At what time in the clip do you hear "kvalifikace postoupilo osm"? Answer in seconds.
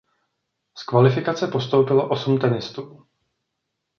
0.83-2.39